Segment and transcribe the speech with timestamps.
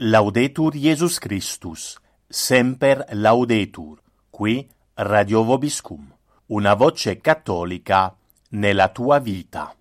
[0.00, 1.98] Laudetur Jesus Christus,
[2.30, 3.98] semper laudetur,
[4.30, 6.06] qui radio vobiscum,
[6.54, 8.14] una voce cattolica
[8.50, 9.74] nella tua vita.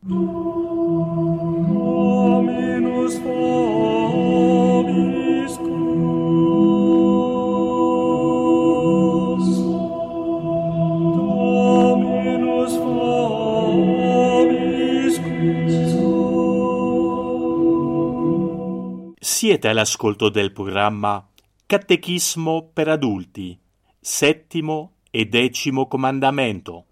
[19.40, 21.24] Siete all'ascolto del programma
[21.68, 23.56] Catechismo per adulti,
[24.00, 26.86] settimo e decimo comandamento,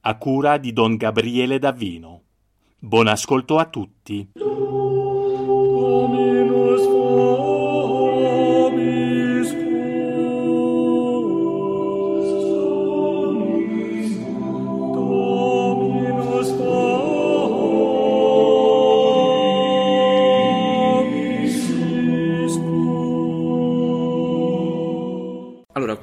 [0.00, 2.22] a cura di Don Gabriele Davino.
[2.78, 4.30] Buon ascolto a tutti.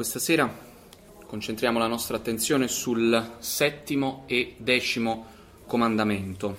[0.09, 0.49] Questa sera
[1.25, 5.25] concentriamo la nostra attenzione sul settimo e decimo
[5.66, 6.58] comandamento.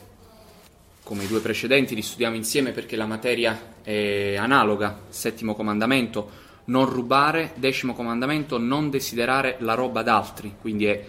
[1.03, 5.05] Come i due precedenti li studiamo insieme perché la materia è analoga.
[5.09, 6.31] Settimo comandamento,
[6.65, 7.55] non rubare.
[7.55, 10.57] Decimo comandamento, non desiderare la roba d'altri.
[10.61, 11.05] Quindi è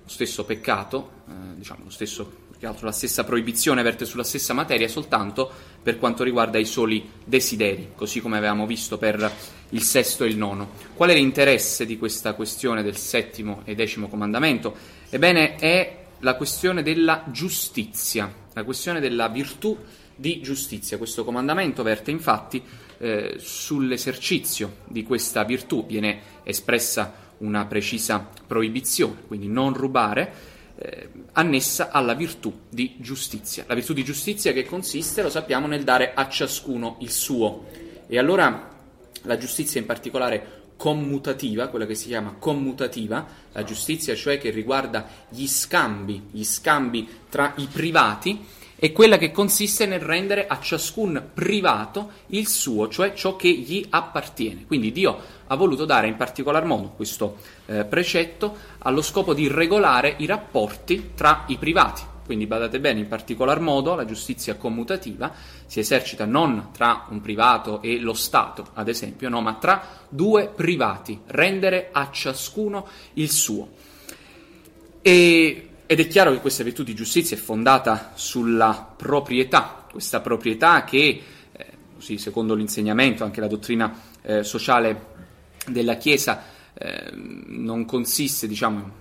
[0.00, 4.52] lo stesso peccato, eh, diciamo lo stesso, che altro la stessa proibizione verte sulla stessa
[4.52, 5.50] materia, soltanto
[5.82, 9.32] per quanto riguarda i soli desideri, così come avevamo visto per
[9.70, 10.70] il sesto e il nono.
[10.94, 14.76] Qual è l'interesse di questa questione del settimo e decimo comandamento?
[15.10, 19.76] Ebbene, è la questione della giustizia, la questione della virtù
[20.14, 20.98] di giustizia.
[20.98, 22.62] Questo comandamento verte infatti
[22.98, 30.51] eh, sull'esercizio di questa virtù, viene espressa una precisa proibizione, quindi non rubare,
[30.82, 33.64] eh, annessa alla virtù di giustizia.
[33.68, 37.66] La virtù di giustizia che consiste, lo sappiamo, nel dare a ciascuno il suo.
[38.08, 38.68] E allora
[39.22, 45.06] la giustizia in particolare commutativa, quella che si chiama commutativa, la giustizia cioè che riguarda
[45.28, 48.44] gli scambi, gli scambi tra i privati,
[48.82, 53.86] è quella che consiste nel rendere a ciascun privato il suo, cioè ciò che gli
[53.88, 54.66] appartiene.
[54.66, 55.16] Quindi Dio
[55.46, 61.12] ha voluto dare in particolar modo questo eh, precetto allo scopo di regolare i rapporti
[61.14, 62.02] tra i privati.
[62.24, 65.32] Quindi badate bene, in particolar modo la giustizia commutativa
[65.64, 70.48] si esercita non tra un privato e lo Stato, ad esempio, no, ma tra due
[70.48, 73.68] privati, rendere a ciascuno il suo.
[75.00, 80.84] E, ed è chiaro che questa virtù di giustizia è fondata sulla proprietà, questa proprietà
[80.84, 81.22] che,
[81.52, 85.06] eh, così, secondo l'insegnamento, anche la dottrina eh, sociale
[85.66, 86.44] della Chiesa,
[86.74, 89.00] eh, non consiste, diciamo,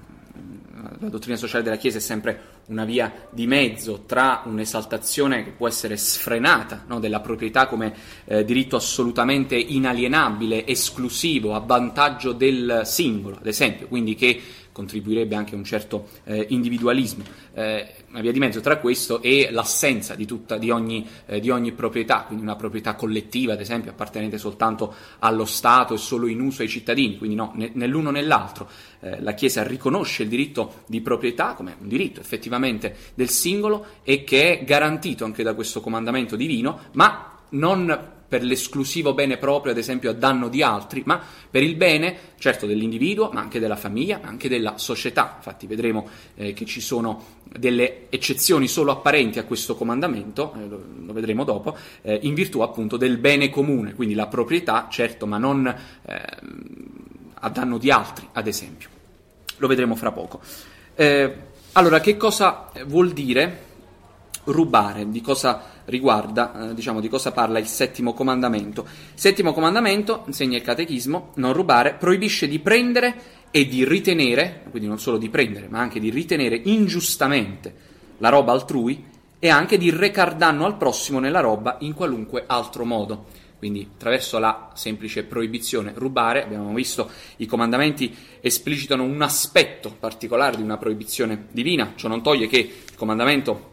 [1.00, 5.68] la dottrina sociale della Chiesa è sempre una via di mezzo tra un'esaltazione che può
[5.68, 7.94] essere sfrenata no, della proprietà come
[8.26, 15.56] eh, diritto assolutamente inalienabile, esclusivo, a vantaggio del singolo, ad esempio, quindi che contribuirebbe anche
[15.56, 17.24] a un certo eh, individualismo.
[17.54, 21.50] Eh, una via di mezzo tra questo e l'assenza di, tutta, di, ogni, eh, di,
[21.50, 26.42] ogni, proprietà, quindi una proprietà collettiva, ad esempio, appartenente soltanto allo Stato e solo in
[26.42, 28.70] uso ai cittadini, quindi no, né, né l'uno né l'altro.
[29.00, 34.24] Eh, la Chiesa riconosce il diritto di proprietà come un diritto effettivamente del singolo e
[34.24, 39.78] che è garantito anche da questo comandamento divino, ma non per l'esclusivo bene proprio, ad
[39.78, 44.22] esempio a danno di altri, ma per il bene, certo, dell'individuo, ma anche della famiglia,
[44.24, 45.34] ma anche della società.
[45.36, 51.12] Infatti vedremo eh, che ci sono delle eccezioni solo apparenti a questo comandamento, eh, lo,
[51.12, 55.68] vedremo dopo, eh, in virtù appunto del bene comune, quindi la proprietà, certo, ma non
[55.68, 56.22] eh,
[57.34, 58.88] a danno di altri, ad esempio.
[59.58, 60.40] Lo vedremo fra poco.
[60.96, 61.36] Eh,
[61.74, 63.64] allora, che cosa vuol dire
[64.46, 65.10] rubare?
[65.10, 68.88] Di cosa riguarda, eh, diciamo, di cosa parla il settimo comandamento.
[69.14, 75.00] Settimo comandamento, insegna il catechismo, non rubare, proibisce di prendere e di ritenere, quindi non
[75.00, 79.04] solo di prendere, ma anche di ritenere ingiustamente la roba altrui
[79.38, 83.26] e anche di recar danno al prossimo nella roba in qualunque altro modo.
[83.58, 90.64] Quindi attraverso la semplice proibizione rubare, abbiamo visto i comandamenti esplicitano un aspetto particolare di
[90.64, 93.70] una proibizione divina, ciò non toglie che il comandamento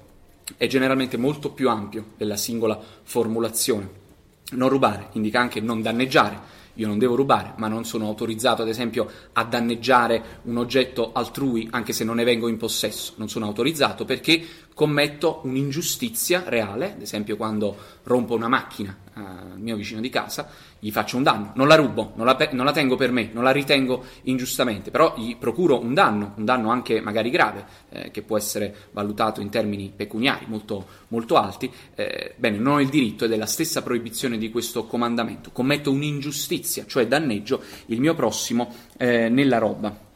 [0.57, 4.07] è generalmente molto più ampio della singola formulazione.
[4.53, 8.69] Non rubare indica anche non danneggiare, io non devo rubare, ma non sono autorizzato ad
[8.69, 13.47] esempio a danneggiare un oggetto altrui anche se non ne vengo in possesso, non sono
[13.47, 14.43] autorizzato perché
[14.79, 20.49] commetto un'ingiustizia reale, ad esempio quando rompo una macchina eh, al mio vicino di casa,
[20.79, 23.29] gli faccio un danno, non la rubo, non la, pe- non la, tengo per me,
[23.33, 28.13] non la ritengo ingiustamente, però gli procuro un danno, un danno anche magari grave, eh,
[28.13, 32.89] che può essere valutato in termini pecuniari molto, molto alti, eh, bene, non ho il
[32.89, 38.15] diritto ed è la stessa proibizione di questo comandamento, commetto un'ingiustizia, cioè danneggio il mio
[38.15, 40.07] prossimo eh, nella roba.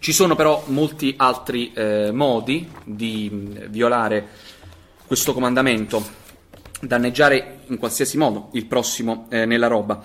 [0.00, 4.28] Ci sono però molti altri eh, modi di mh, violare
[5.06, 6.02] questo comandamento,
[6.80, 10.02] danneggiare in qualsiasi modo il prossimo eh, nella roba.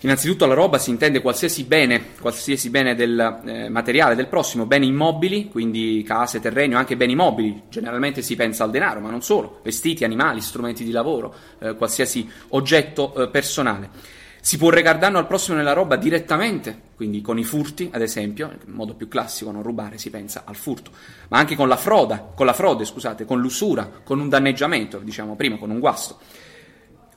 [0.00, 4.86] Innanzitutto alla roba si intende qualsiasi bene, qualsiasi bene del eh, materiale del prossimo, beni
[4.86, 9.20] immobili, quindi case, terreni o anche beni mobili, generalmente si pensa al denaro, ma non
[9.20, 14.13] solo, vestiti, animali, strumenti di lavoro, eh, qualsiasi oggetto eh, personale.
[14.44, 18.58] Si può recare danno al prossimo nella roba direttamente, quindi con i furti, ad esempio,
[18.66, 20.90] in modo più classico, non rubare, si pensa al furto,
[21.28, 25.34] ma anche con la froda, con la frode, scusate, con l'usura, con un danneggiamento, diciamo
[25.34, 26.18] prima, con un guasto.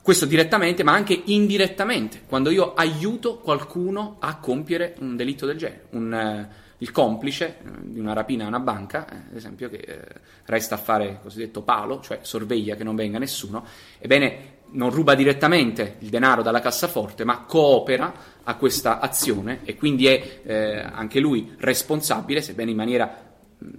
[0.00, 5.84] Questo direttamente, ma anche indirettamente, quando io aiuto qualcuno a compiere un delitto del genere.
[5.90, 6.48] Un, eh,
[6.78, 10.00] il complice eh, di una rapina a una banca, eh, ad esempio, che eh,
[10.46, 13.66] resta a fare il cosiddetto palo, cioè sorveglia che non venga nessuno,
[13.98, 18.12] ebbene non ruba direttamente il denaro dalla cassaforte, ma coopera
[18.44, 23.26] a questa azione e quindi è eh, anche lui responsabile, sebbene in maniera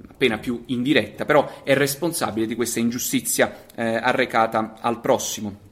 [0.10, 5.68] appena più indiretta, però è responsabile di questa ingiustizia eh, arrecata al prossimo.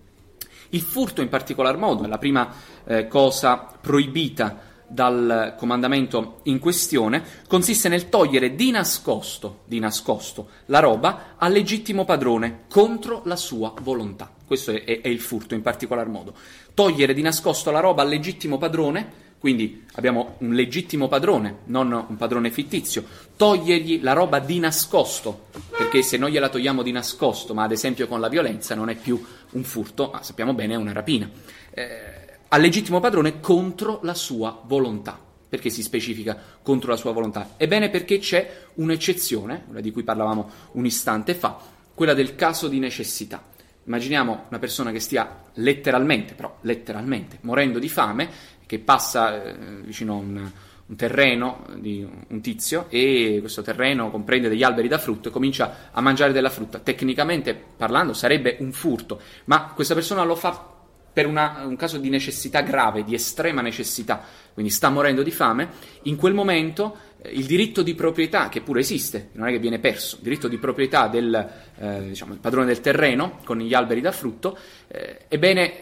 [0.69, 2.53] Il furto in particolar modo è la prima
[2.85, 10.79] eh, cosa proibita dal comandamento in questione, consiste nel togliere di nascosto, di nascosto la
[10.79, 14.31] roba al legittimo padrone contro la sua volontà.
[14.45, 16.33] Questo è, è, è il furto in particolar modo.
[16.73, 22.15] Togliere di nascosto la roba al legittimo padrone, quindi abbiamo un legittimo padrone, non un
[22.15, 23.03] padrone fittizio,
[23.35, 25.47] togliergli la roba di nascosto,
[25.77, 28.95] perché se noi gliela togliamo di nascosto, ma ad esempio con la violenza, non è
[28.95, 31.29] più un furto, ma sappiamo bene è una rapina.
[31.69, 32.16] Eh,
[32.49, 35.19] al legittimo padrone contro la sua volontà.
[35.49, 37.53] Perché si specifica contro la sua volontà?
[37.55, 41.57] Ebbene perché c'è un'eccezione, quella di cui parlavamo un istante fa,
[41.93, 43.41] quella del caso di necessità.
[43.85, 48.29] Immaginiamo una persona che stia letteralmente, però letteralmente, morendo di fame,
[48.65, 50.51] che passa eh, vicino a un,
[50.87, 55.89] un terreno di un tizio e questo terreno comprende degli alberi da frutto e comincia
[55.91, 56.79] a mangiare della frutta.
[56.79, 60.75] Tecnicamente parlando sarebbe un furto, ma questa persona lo fa
[61.17, 64.23] per una, un caso di necessità grave, di estrema necessità,
[64.53, 65.69] quindi sta morendo di fame,
[66.03, 69.79] in quel momento eh, il diritto di proprietà, che pure esiste, non è che viene
[69.79, 71.49] perso, il diritto di proprietà del
[71.79, 74.55] eh, diciamo, padrone del terreno con gli alberi da frutto,
[74.89, 75.73] eh, ebbene,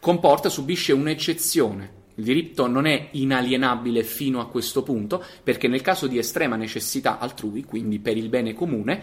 [0.00, 1.92] comporta, subisce un'eccezione.
[2.16, 7.20] Il diritto non è inalienabile fino a questo punto, perché nel caso di estrema necessità
[7.20, 9.02] altrui, quindi per il bene comune,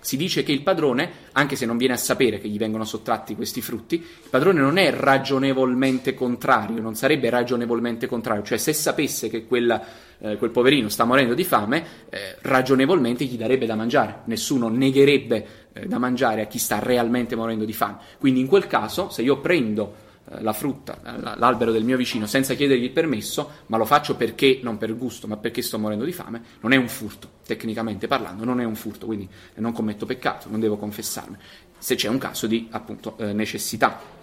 [0.00, 3.34] si dice che il padrone, anche se non viene a sapere che gli vengono sottratti
[3.34, 9.28] questi frutti, il padrone non è ragionevolmente contrario, non sarebbe ragionevolmente contrario, cioè se sapesse
[9.28, 9.80] che quel,
[10.18, 15.46] eh, quel poverino sta morendo di fame, eh, ragionevolmente gli darebbe da mangiare, nessuno negherebbe
[15.72, 17.98] eh, da mangiare a chi sta realmente morendo di fame.
[18.18, 20.08] Quindi in quel caso, se io prendo
[20.38, 21.00] la frutta,
[21.36, 25.26] l'albero del mio vicino senza chiedergli il permesso, ma lo faccio perché, non per gusto,
[25.26, 28.76] ma perché sto morendo di fame, non è un furto, tecnicamente parlando, non è un
[28.76, 31.36] furto, quindi non commetto peccato, non devo confessarmi,
[31.76, 34.18] se c'è un caso di appunto eh, necessità.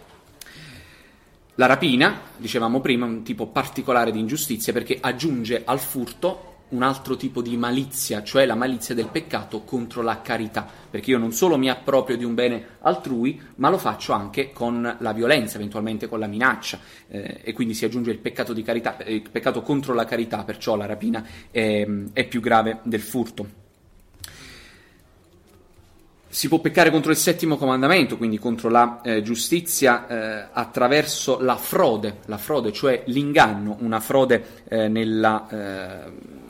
[1.56, 6.84] La rapina, dicevamo prima, è un tipo particolare di ingiustizia perché aggiunge al furto un
[6.84, 11.32] altro tipo di malizia, cioè la malizia del peccato contro la carità, perché io non
[11.32, 16.08] solo mi approprio di un bene altrui, ma lo faccio anche con la violenza, eventualmente
[16.08, 19.94] con la minaccia, eh, e quindi si aggiunge il peccato, carità, eh, il peccato contro
[19.94, 23.66] la carità, perciò la rapina è, è più grave del furto.
[26.30, 31.56] Si può peccare contro il settimo comandamento, quindi contro la eh, giustizia, eh, attraverso la
[31.56, 36.46] frode, la frode, cioè l'inganno, una frode eh, nella eh,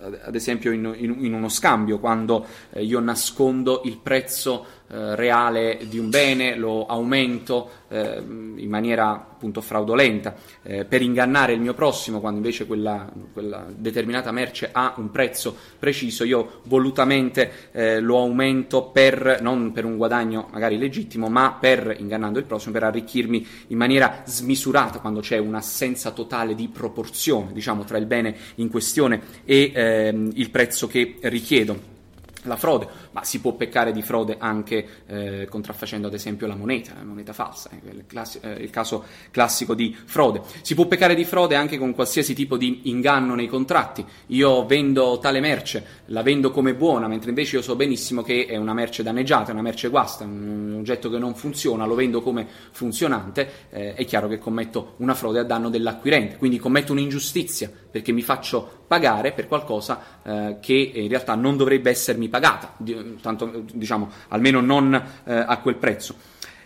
[0.00, 5.78] ad esempio in, in, in uno scambio, quando eh, io nascondo il prezzo eh, reale
[5.88, 11.74] di un bene, lo aumento eh, in maniera appunto fraudolenta eh, per ingannare il mio
[11.74, 18.18] prossimo, quando invece quella, quella, determinata merce ha un prezzo preciso, io volutamente eh, lo
[18.18, 23.46] aumento per, non per un guadagno magari legittimo, ma per, ingannando il prossimo, per arricchirmi
[23.68, 29.20] in maniera smisurata, quando c'è un'assenza totale di proporzione, diciamo, tra il bene in questione
[29.44, 31.98] e ehm, il prezzo che richiedo.
[32.44, 36.94] la frode, ma si può peccare di frode anche eh, contraffacendo ad esempio la moneta,
[36.96, 40.42] la moneta falsa, eh, il, classi- eh, il, caso classico di frode.
[40.62, 44.04] Si può peccare di frode anche con qualsiasi tipo di inganno nei contratti.
[44.28, 48.56] Io vendo tale merce, la vendo come buona, mentre invece io so benissimo che è
[48.56, 53.50] una merce danneggiata, una merce guasta, un oggetto che non funziona, lo vendo come funzionante,
[53.70, 58.22] eh, è chiaro che commetto una frode a danno dell'acquirente, quindi commetto un'ingiustizia perché mi
[58.22, 62.74] faccio pagare per qualcosa eh, che in realtà non dovrebbe essermi pagata,
[63.20, 66.14] tanto, diciamo, almeno non eh, a quel prezzo.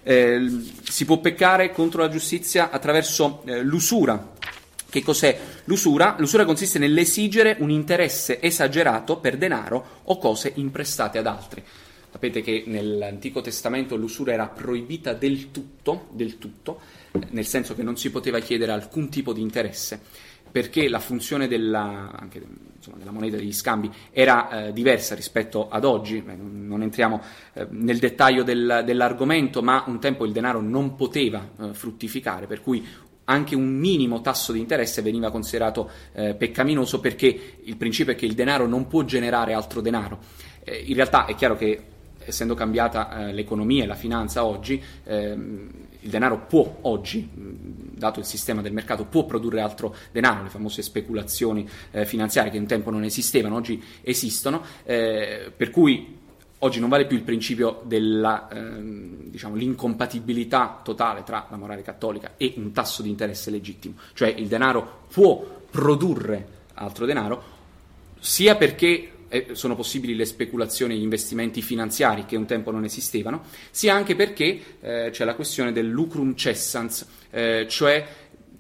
[0.03, 0.47] Eh,
[0.83, 4.33] si può peccare contro la giustizia attraverso eh, l'usura.
[4.89, 6.15] Che cos'è l'usura?
[6.19, 11.63] L'usura consiste nell'esigere un interesse esagerato per denaro o cose imprestate ad altri.
[12.13, 16.81] Sapete che nell'Antico Testamento l'usura era proibita del tutto, del tutto,
[17.31, 20.01] nel senso che non si poteva chiedere alcun tipo di interesse
[20.55, 22.41] perché la funzione della, anche,
[22.77, 27.21] insomma, della moneta degli scambi era eh, diversa rispetto ad oggi, non entriamo
[27.55, 32.61] eh, nel dettaglio del, dell'argomento, ma un tempo il denaro non poteva eh, fruttificare, per
[32.61, 32.87] cui
[33.25, 38.27] anche un minimo tasso di interesse veniva considerato eh, peccaminoso perché il principio è che
[38.27, 40.21] il denaro non può generare altro denaro.
[40.63, 41.83] Eh, in realtà è chiaro che
[42.27, 45.71] essendo cambiata eh, l'economia e la finanza oggi, ehm,
[46.05, 50.83] il denaro può oggi, dato il sistema del mercato, può produrre altro denaro, le famose
[50.83, 56.19] speculazioni eh, finanziarie che un tempo non esistevano, oggi esistono, eh, per cui
[56.59, 62.53] oggi non vale più il principio dell'incompatibilità ehm, diciamo, totale tra la morale cattolica e
[62.57, 67.53] un tasso di interesse legittimo, cioè il denaro può produrre altro denaro,
[68.21, 69.14] sia perché
[69.53, 74.15] sono possibili le speculazioni e gli investimenti finanziari che un tempo non esistevano, sia anche
[74.15, 78.07] perché eh, c'è la questione del lucrum cessans, eh, cioè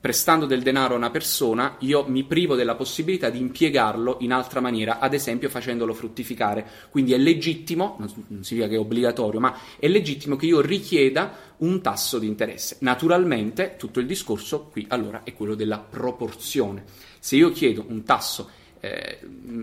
[0.04, 4.61] prestando del denaro a una persona, io mi privo della possibilità di impiegarlo in altra
[4.61, 6.66] maniera, ad esempio facendolo fruttificare.
[6.90, 8.11] Quindi è legittimo, non
[8.45, 12.76] significa che è obbligatorio, ma è legittimo che io richieda un tasso di interesse.
[12.81, 16.85] Naturalmente tutto il discorso qui allora è quello della proporzione.
[17.19, 18.50] Se io chiedo un tasso
[18.85, 19.19] eh,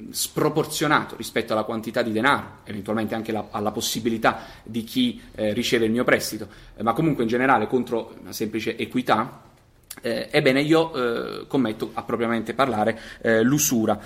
[0.10, 5.86] sproporzionato rispetto alla quantità di denaro, eventualmente anche la, alla possibilità di chi eh, riceve
[5.86, 9.44] il mio prestito, eh, ma comunque in generale contro una semplice equità,
[10.02, 14.00] eh, ebbene io eh, commetto a propriamente parlare eh, l'usura.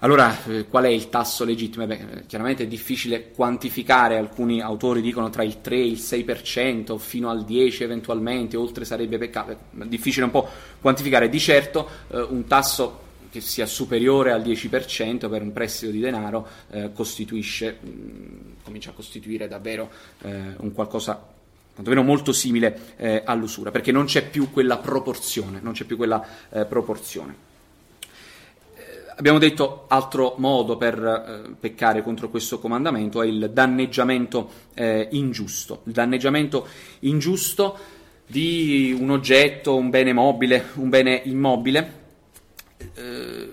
[0.00, 0.32] Allora,
[0.68, 1.84] qual è il tasso legittimo?
[1.84, 7.28] Beh, chiaramente è difficile quantificare, alcuni autori dicono tra il 3 e il 6%, fino
[7.30, 10.48] al 10 eventualmente, oltre sarebbe peccato, è difficile un po'
[10.80, 11.28] quantificare.
[11.28, 16.92] Di certo un tasso che sia superiore al 10% per un prestito di denaro eh,
[16.92, 19.90] costituisce, mh, mm, comincia a costituire davvero
[20.22, 21.36] eh, un qualcosa
[21.78, 26.26] quantomeno molto simile eh, all'usura, perché non c'è più quella proporzione, non c'è più quella
[26.50, 27.46] eh, proporzione.
[28.74, 28.82] Eh,
[29.16, 34.66] abbiamo detto altro modo per eh, peccare contro questo comandamento è il danneggiamento
[35.10, 35.82] ingiusto.
[35.84, 36.66] Il danneggiamento
[37.00, 37.78] ingiusto
[38.26, 42.06] di un oggetto, un bene mobile, un bene immobile,
[42.94, 43.50] eh,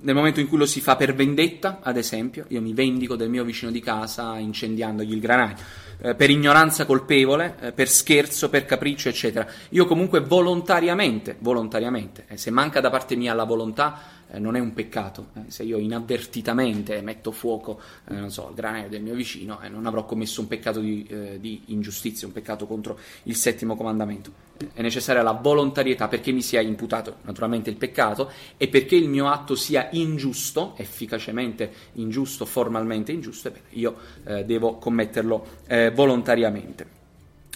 [0.00, 3.28] nel momento in cui lo si fa per vendetta, ad esempio, io mi vendico del
[3.28, 5.56] mio vicino di casa incendiandogli il granaio,
[6.00, 9.46] eh, per ignoranza colpevole, eh, per scherzo, per capriccio, eccetera.
[9.70, 14.60] Io comunque volontariamente, volontariamente, eh, se manca da parte mia la volontà, eh, non è
[14.60, 15.28] un peccato.
[15.34, 19.86] Eh, se io inavvertitamente metto fuoco eh, so, al granaio del mio vicino, eh, non
[19.86, 24.46] avrò commesso un peccato di, eh, di, ingiustizia, un peccato contro il settimo comandamento.
[24.72, 29.28] È necessaria la volontarietà perché mi sia imputato naturalmente il peccato e perché il mio
[29.30, 33.96] atto sia ingiusto, efficacemente ingiusto, formalmente ingiusto, beh, io
[34.44, 35.46] devo commetterlo
[35.94, 36.97] volontariamente.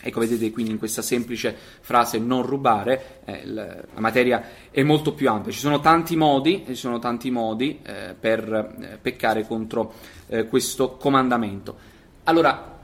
[0.04, 5.28] Ecco, vedete quindi in questa semplice frase non rubare, eh, la materia è molto più
[5.30, 5.52] ampia.
[5.52, 9.92] Ci sono tanti modi, sono tanti modi eh, per eh, peccare contro
[10.26, 11.76] eh, questo comandamento.
[12.24, 12.78] Allora,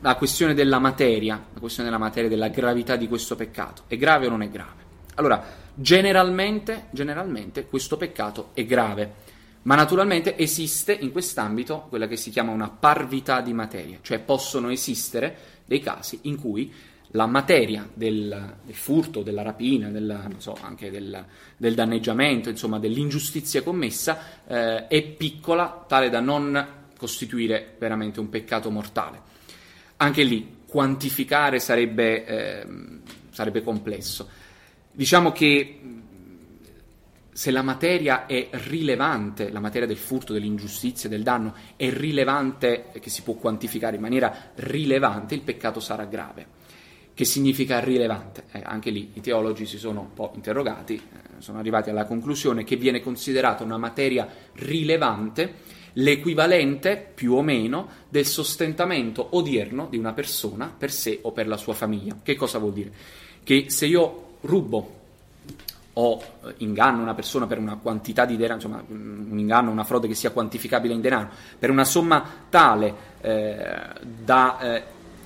[0.00, 4.26] la questione della materia, la questione della materia, della gravità di questo peccato, è grave
[4.26, 4.82] o non è grave?
[5.16, 5.44] Allora,
[5.74, 9.28] generalmente, generalmente questo peccato è grave.
[9.62, 14.70] Ma naturalmente esiste in quest'ambito quella che si chiama una parvità di materia, cioè possono
[14.70, 15.36] esistere
[15.70, 16.72] dei casi in cui
[17.12, 21.24] la materia del, del furto, della rapina, del, so, anche del,
[21.56, 28.68] del, danneggiamento, insomma dell'ingiustizia commessa, eh, è piccola, tale da non costituire veramente un peccato
[28.72, 29.20] mortale.
[29.98, 32.66] Anche lì quantificare sarebbe, eh,
[33.30, 34.28] sarebbe complesso.
[34.90, 35.80] Diciamo che
[37.40, 43.08] se la materia è rilevante, la materia del furto, dell'ingiustizia, del danno è rilevante, che
[43.08, 46.46] si può quantificare in maniera rilevante, il peccato sarà grave.
[47.14, 48.44] Che significa rilevante?
[48.52, 52.62] Eh, anche lì i teologi si sono un po' interrogati, eh, sono arrivati alla conclusione
[52.62, 60.12] che viene considerata una materia rilevante l'equivalente più o meno del sostentamento odierno di una
[60.12, 62.18] persona per sé o per la sua famiglia.
[62.22, 62.92] Che cosa vuol dire?
[63.42, 64.98] Che se io rubo
[66.00, 70.08] o eh, inganno una persona per una quantità di denaro, insomma un inganno, una frode
[70.08, 71.28] che sia quantificabile in denaro,
[71.58, 73.78] per una somma tale eh,
[74.24, 74.82] da eh,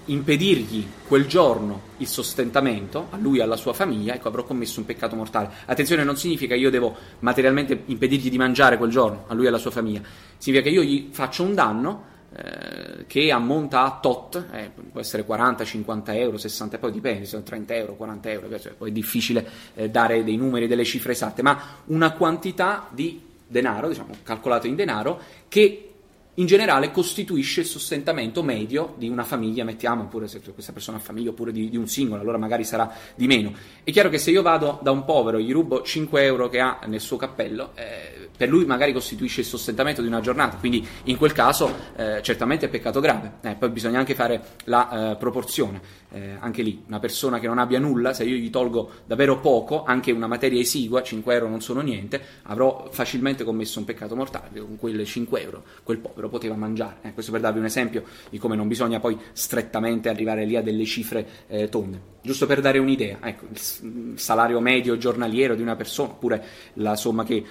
[0.06, 4.86] impedirgli quel giorno il sostentamento, a lui e alla sua famiglia, ecco avrò commesso un
[4.86, 5.48] peccato mortale.
[5.66, 9.48] Attenzione, non significa che io devo materialmente impedirgli di mangiare quel giorno, a lui e
[9.48, 10.02] alla sua famiglia,
[10.38, 15.24] significa che io gli faccio un danno eh, che ammonta a tot, eh, può essere
[15.24, 19.46] 40, 50 euro, 60, poi dipende, sono 30 euro, 40 euro, cioè, poi è difficile
[19.74, 24.74] eh, dare dei numeri, delle cifre esatte, ma una quantità di denaro, diciamo calcolato in
[24.74, 25.90] denaro, che
[26.34, 31.00] in generale costituisce il sostentamento medio di una famiglia, mettiamo, oppure se questa persona ha
[31.00, 33.52] famiglia, oppure di, di, un singolo, allora magari sarà di meno.
[33.84, 36.80] È chiaro che se io vado da un povero, gli rubo 5 euro che ha
[36.86, 41.16] nel suo cappello, eh, per lui magari costituisce il sostentamento di una giornata, quindi in
[41.16, 43.34] quel caso eh, certamente è peccato grave.
[43.42, 46.02] Eh, poi bisogna anche fare la eh, proporzione.
[46.10, 49.84] Eh, anche lì, una persona che non abbia nulla, se io gli tolgo davvero poco,
[49.84, 54.60] anche una materia esigua, 5 euro non sono niente, avrò facilmente commesso un peccato mortale,
[54.60, 56.98] con quelle 5 euro quel povero poteva mangiare.
[57.02, 60.62] Eh, questo per darvi un esempio di come non bisogna poi strettamente arrivare lì a
[60.62, 62.12] delle cifre eh, tonde.
[62.22, 66.42] Giusto per dare un'idea, ecco, il salario medio giornaliero di una persona, oppure
[66.74, 67.44] la somma che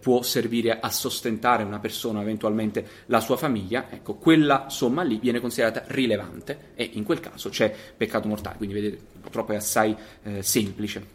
[0.00, 5.40] può servire a sostentare una persona, eventualmente la sua famiglia, ecco, quella somma lì viene
[5.40, 10.42] considerata rilevante e in quel caso c'è peccato mortale, quindi vedete, purtroppo è assai eh,
[10.42, 11.06] semplice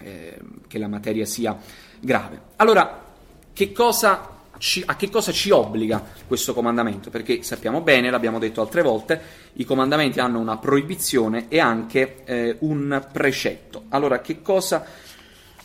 [0.00, 1.58] eh, che la materia sia
[2.00, 2.40] grave.
[2.56, 3.04] Allora,
[3.52, 7.10] che cosa ci, a che cosa ci obbliga questo comandamento?
[7.10, 9.20] Perché sappiamo bene, l'abbiamo detto altre volte,
[9.54, 13.84] i comandamenti hanno una proibizione e anche eh, un precetto.
[13.88, 14.84] Allora, che cosa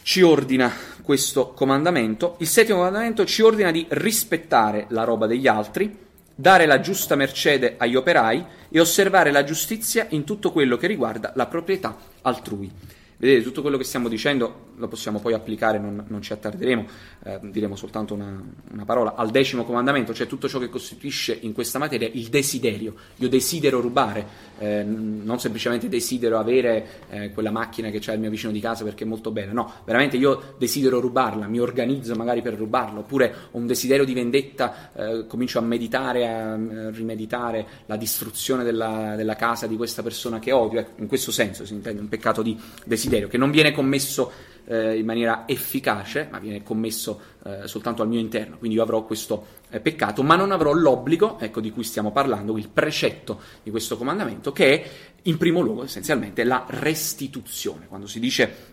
[0.03, 0.71] ci ordina
[1.03, 2.35] questo comandamento?
[2.39, 5.97] Il settimo comandamento ci ordina di rispettare la roba degli altri,
[6.33, 11.33] dare la giusta mercede agli operai e osservare la giustizia in tutto quello che riguarda
[11.35, 12.71] la proprietà altrui.
[13.21, 16.85] Vedete, tutto quello che stiamo dicendo lo possiamo poi applicare, non, non ci attarderemo,
[17.25, 21.53] eh, diremo soltanto una, una, parola, al decimo comandamento, cioè tutto ciò che costituisce in
[21.53, 22.95] questa materia il desiderio.
[23.17, 24.25] Io desidero rubare,
[24.57, 28.83] eh, non semplicemente desidero avere eh, quella macchina che c'è il mio vicino di casa
[28.83, 33.35] perché è molto bella, no, veramente io desidero rubarla, mi organizzo magari per rubarla, oppure
[33.51, 39.13] ho un desiderio di vendetta, eh, comincio a meditare, a, a rimeditare la distruzione della,
[39.15, 42.41] della, casa di questa persona che odio, ecco, in questo senso si intende un peccato
[42.41, 44.31] di desiderio desiderio, che non viene commesso
[44.65, 48.57] eh, in maniera efficace, ma viene commesso eh, soltanto al mio interno.
[48.57, 52.57] Quindi io avrò questo eh, peccato, ma non avrò l'obbligo, ecco di cui stiamo parlando,
[52.57, 54.89] il precetto di questo comandamento, che è
[55.23, 57.87] in primo luogo essenzialmente la restituzione.
[57.87, 58.69] Quando si dice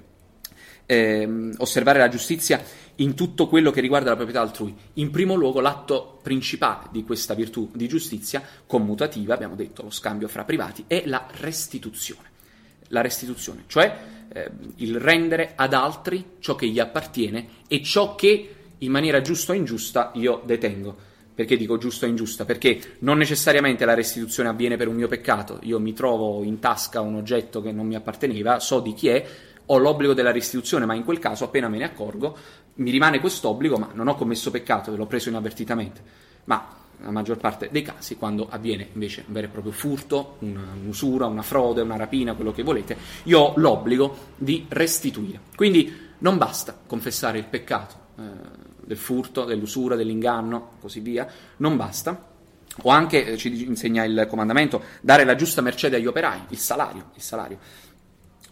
[0.86, 2.62] ehm, osservare la giustizia
[2.96, 4.74] in tutto quello che riguarda la proprietà altrui.
[4.94, 10.26] In primo luogo l'atto principale di questa virtù di giustizia commutativa, abbiamo detto lo scambio
[10.26, 12.26] fra privati, è la restituzione.
[12.90, 18.54] La restituzione, cioè eh, il rendere ad altri ciò che gli appartiene e ciò che
[18.78, 21.06] in maniera giusta o ingiusta io detengo.
[21.34, 22.44] Perché dico giusta o ingiusta?
[22.44, 25.60] Perché non necessariamente la restituzione avviene per un mio peccato.
[25.62, 29.24] Io mi trovo in tasca un oggetto che non mi apparteneva, so di chi è,
[29.66, 32.36] ho l'obbligo della restituzione, ma in quel caso, appena me ne accorgo,
[32.74, 36.02] mi rimane quest'obbligo, ma non ho commesso peccato, l'ho preso inavvertitamente.
[36.44, 36.66] Ma
[37.00, 41.42] la maggior parte dei casi, quando avviene invece un vero e proprio furto, un'usura, una
[41.42, 45.40] frode, una rapina, quello che volete, io ho l'obbligo di restituire.
[45.54, 48.22] Quindi non basta confessare il peccato eh,
[48.84, 51.26] del furto, dell'usura, dell'inganno, così via,
[51.58, 52.26] non basta.
[52.82, 57.10] O anche, eh, ci insegna il comandamento, dare la giusta mercede agli operai, il salario,
[57.14, 57.58] il salario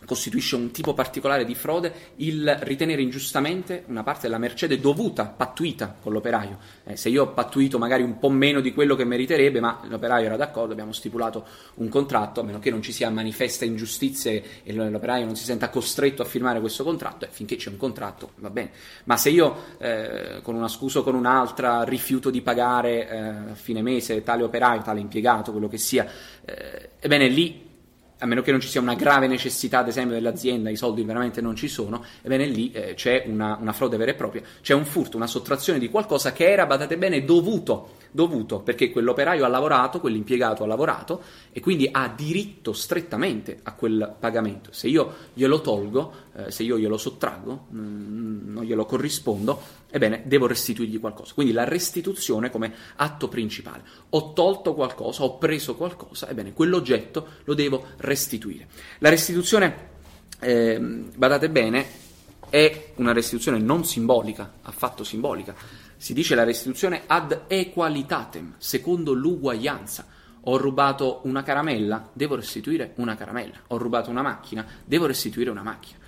[0.07, 5.97] costituisce un tipo particolare di frode il ritenere ingiustamente una parte della mercede dovuta, pattuita
[6.01, 6.59] con l'operaio.
[6.85, 10.27] Eh, se io ho pattuito magari un po' meno di quello che meriterebbe, ma l'operaio
[10.27, 14.73] era d'accordo, abbiamo stipulato un contratto, a meno che non ci sia manifesta ingiustizia e
[14.73, 18.51] l'operaio non si senta costretto a firmare questo contratto, eh, finché c'è un contratto va
[18.51, 18.71] bene.
[19.05, 23.55] Ma se io eh, con una scusa o con un'altra rifiuto di pagare eh, a
[23.55, 26.07] fine mese tale operaio, tale impiegato, quello che sia,
[26.45, 27.66] eh, ebbene lì
[28.19, 31.41] a meno che non ci sia una grave necessità, ad esempio, dell'azienda, i soldi veramente
[31.41, 34.87] non ci sono, ebbene lì eh, c'è una, una, frode vera e propria, c'è un
[34.87, 40.01] furto, una sottrazione di qualcosa che era, badate bene, dovuto, dovuto perché quell'operaio ha lavorato,
[40.01, 44.71] quell'impiegato ha lavorato e quindi ha diritto strettamente a quel pagamento.
[44.73, 49.61] Se io glielo tolgo, eh, se io glielo sottraggo, mh, mm, non glielo corrispondo,
[49.97, 51.35] ebbene devo restituirgli qualcosa.
[51.35, 53.83] Quindi la restituzione come atto principale.
[54.11, 58.69] Ho tolto qualcosa, ho preso qualcosa, ebbene quell'oggetto lo devo restituire.
[58.99, 59.89] La restituzione,
[60.41, 62.05] eh, badate bene,
[62.49, 65.55] è una restituzione non simbolica, affatto simbolica,
[65.99, 70.07] Si dice la restituzione ad equalitatem, secondo l'uguaglianza.
[70.43, 73.63] Ho rubato una caramella, devo restituire una caramella.
[73.69, 75.99] Ho rubato una macchina, devo restituire una macchina.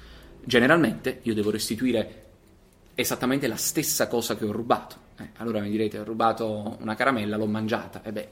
[0.45, 2.28] Generalmente io devo restituire
[3.01, 5.07] esattamente la stessa cosa che ho rubato.
[5.21, 8.03] Eh, allora mi direte, ho rubato una caramella, l'ho mangiata.
[8.03, 8.29] E beh, eh,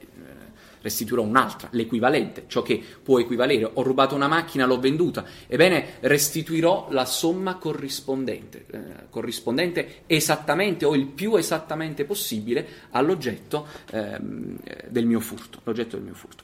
[0.81, 3.69] restituirò un'altra, l'equivalente, ciò che può equivalere.
[3.73, 5.23] Ho rubato una macchina, l'ho venduta.
[5.47, 14.57] Ebbene, restituirò la somma corrispondente, eh, corrispondente esattamente o il più esattamente possibile all'oggetto ehm,
[14.89, 15.61] del mio furto.
[15.63, 16.43] L'oggetto del mio furto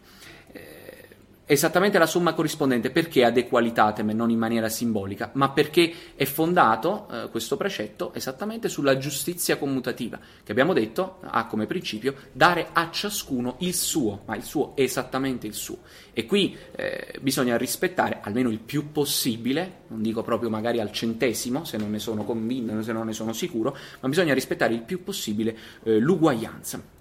[1.46, 6.26] esattamente la somma corrispondente perché ad equalitatem e non in maniera simbolica, ma perché è
[6.26, 12.70] fondato eh, questo precetto esattamente sulla giustizia commutativa, che abbiamo detto ha come principio dare
[12.72, 15.80] a ciascuno il suo, ma il suo esattamente il suo.
[16.14, 21.66] E qui eh, bisogna rispettare almeno il più possibile, non dico proprio magari al centesimo,
[21.66, 25.04] se non ne sono convinto, se non ne sono sicuro, ma bisogna rispettare il più
[25.04, 26.93] possibile eh, l'uguaglianza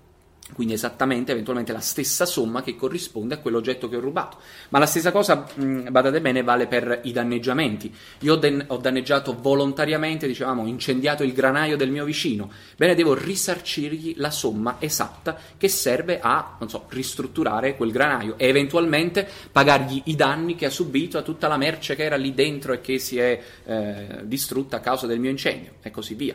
[0.55, 4.39] quindi esattamente eventualmente la stessa somma che corrisponde a quell'oggetto che ho rubato.
[4.69, 7.95] Ma la stessa cosa, mh, badate bene, vale per i danneggiamenti.
[8.21, 12.51] Io ho, den- ho, danneggiato volontariamente, dicevamo, incendiato il granaio del mio vicino.
[12.77, 18.47] Bene, devo risarcirgli la somma esatta che serve a, non so, ristrutturare quel granaio e
[18.47, 22.73] eventualmente pagargli i danni che ha subito a tutta la merce che era lì dentro
[22.73, 26.35] e che si è eh, distrutta a causa del mio incendio e così via.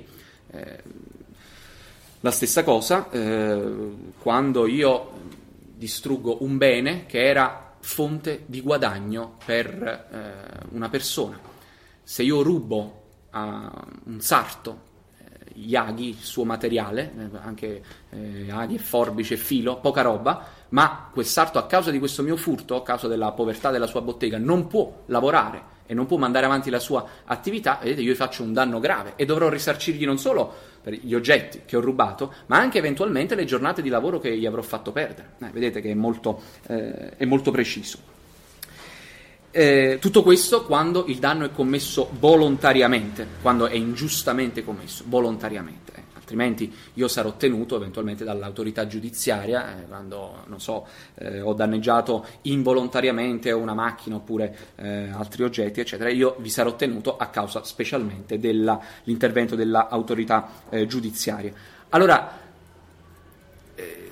[0.49, 1.15] Eh,
[2.28, 5.12] la stessa cosa eh, quando io
[5.76, 9.70] distruggo un bene che era fonte di guadagno per
[10.12, 11.40] eh, una persona.
[12.04, 13.72] Se io rubo a
[14.08, 14.82] un sarto
[15.20, 21.10] eh, Yaghi, il suo materiale, eh, anche eh, Yaghi e forbice filo, poca roba, ma
[21.13, 24.38] quel sarto a causa di questo mio furto, a causa della povertà della sua bottega,
[24.38, 28.43] non può lavorare e non può mandare avanti la sua attività, vedete, io gli faccio
[28.43, 32.58] un danno grave e dovrò risarcirgli non solo per gli oggetti che ho rubato, ma
[32.58, 35.32] anche eventualmente le giornate di lavoro che gli avrò fatto perdere.
[35.39, 38.15] Eh, vedete che è molto, eh, è molto preciso.
[39.50, 45.97] Eh, tutto questo quando il danno è commesso volontariamente, quando è ingiustamente commesso volontariamente
[46.28, 50.86] altrimenti io sarò tenuto eventualmente dall'autorità giudiziaria eh, quando, so,
[51.16, 57.16] eh, ho danneggiato involontariamente una macchina oppure eh, altri oggetti, eccetera, io vi sarò tenuto
[57.16, 61.54] a causa specialmente dell'intervento dell'autorità eh, giudiziaria.
[61.90, 62.40] Allora,
[63.76, 64.12] eh,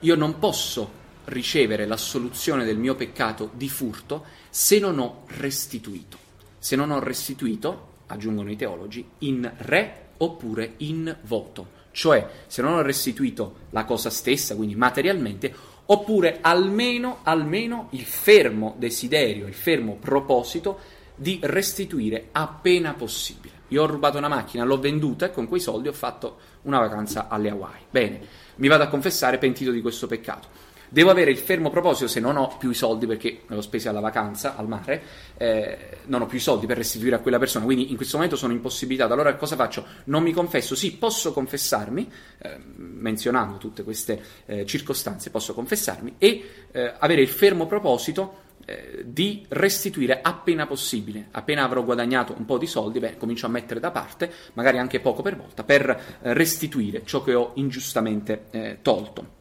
[0.00, 6.18] io non posso ricevere l'assoluzione del mio peccato di furto se non ho restituito.
[6.58, 12.74] Se non ho restituito, aggiungono i teologi, in re oppure in voto, cioè se non
[12.74, 15.54] ho restituito la cosa stessa, quindi materialmente,
[15.86, 20.78] oppure almeno, almeno il fermo desiderio, il fermo proposito
[21.14, 23.54] di restituire appena possibile.
[23.68, 27.28] Io ho rubato una macchina, l'ho venduta e con quei soldi ho fatto una vacanza
[27.28, 27.84] alle Hawaii.
[27.90, 28.20] Bene,
[28.56, 30.48] mi vado a confessare pentito di questo peccato.
[30.88, 33.88] Devo avere il fermo proposito, se non ho più i soldi perché me l'ho spesi
[33.88, 35.02] alla vacanza, al mare,
[35.36, 38.36] eh, non ho più i soldi per restituire a quella persona, quindi in questo momento
[38.36, 39.12] sono impossibilitato.
[39.12, 39.84] Allora cosa faccio?
[40.04, 46.44] Non mi confesso, sì, posso confessarmi, eh, menzionando tutte queste eh, circostanze, posso confessarmi e
[46.70, 52.58] eh, avere il fermo proposito eh, di restituire appena possibile, appena avrò guadagnato un po'
[52.58, 56.32] di soldi, beh, comincio a mettere da parte, magari anche poco per volta, per eh,
[56.32, 59.35] restituire ciò che ho ingiustamente tolto.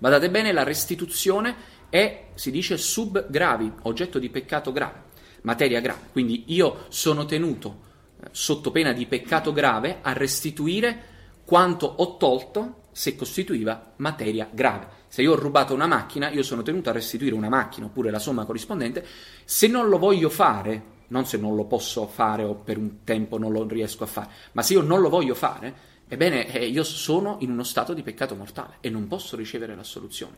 [0.00, 1.54] Badate bene, la restituzione
[1.90, 5.02] è, si dice, sub gravi, oggetto di peccato grave,
[5.42, 6.08] materia grave.
[6.10, 7.80] Quindi io sono tenuto,
[8.18, 11.04] eh, sotto pena di peccato grave, a restituire
[11.44, 14.88] quanto ho tolto se costituiva materia grave.
[15.08, 18.18] Se io ho rubato una macchina, io sono tenuto a restituire una macchina oppure la
[18.18, 19.04] somma corrispondente.
[19.44, 23.36] Se non lo voglio fare, non se non lo posso fare o per un tempo
[23.36, 26.82] non lo riesco a fare, ma se io non lo voglio fare, Ebbene, eh, io
[26.82, 30.34] sono in uno stato di peccato mortale e non posso ricevere l'assoluzione,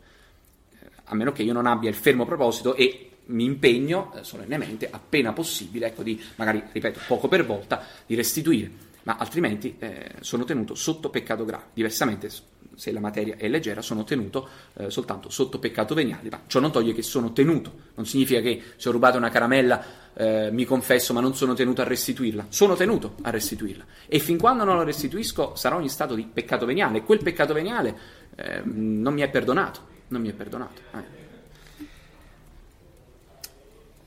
[0.79, 4.91] eh, a meno che io non abbia il fermo proposito e mi impegno eh, solennemente,
[4.91, 8.71] appena possibile, ecco, di magari, ripeto, poco per volta, di restituire,
[9.05, 11.65] ma altrimenti eh, sono tenuto sotto peccato grave.
[11.73, 12.31] Diversamente,
[12.75, 16.73] se la materia è leggera, sono tenuto eh, soltanto sotto peccato veniale, ma ciò non
[16.73, 19.85] toglie che sono tenuto, non significa che se ho rubato una caramella
[20.15, 23.85] eh, mi confesso ma non sono tenuto a restituirla, sono tenuto a restituirla.
[24.07, 26.99] E fin quando non la restituisco sarò in stato di peccato veniale.
[26.99, 27.99] E quel peccato veniale
[28.37, 30.81] eh, non mi è perdonato, non mi è perdonato.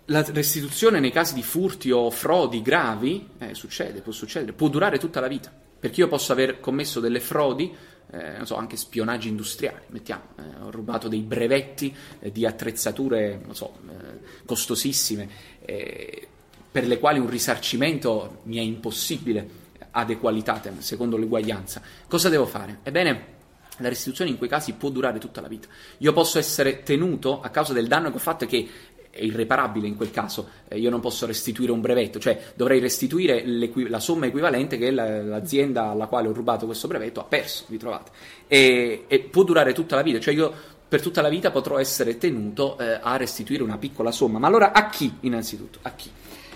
[0.10, 5.00] La restituzione nei casi di furti o frodi gravi, eh, succede, può succedere, può durare
[5.00, 7.74] tutta la vita, perché io posso aver commesso delle frodi
[8.12, 13.80] eh, so, anche spionaggi industriali, mettiamo, eh, ho rubato dei brevetti eh, di attrezzature, so,
[13.89, 15.28] eh, costosissime,
[15.65, 16.28] eh,
[16.72, 21.82] per le quali un risarcimento mi è impossibile adequalitate, secondo l'uguaglianza.
[22.08, 22.80] Cosa devo fare?
[22.84, 23.34] Ebbene,
[23.78, 25.68] la restituzione in quei casi può durare tutta la vita.
[26.00, 28.70] Io posso essere tenuto a causa del danno che ho fatto e che
[29.15, 33.43] è irreparabile in quel caso, eh, io non posso restituire un brevetto, cioè dovrei restituire
[33.45, 37.78] la somma equivalente che la, l'azienda alla quale ho rubato questo brevetto ha perso, vi
[37.78, 38.12] trovate.
[38.47, 40.54] E, e, può durare tutta la vita, cioè io
[40.88, 44.73] per tutta la vita potrò essere tenuto eh, a restituire una piccola somma, ma allora
[44.73, 45.80] a chi innanzitutto?
[45.84, 46.12] A chi?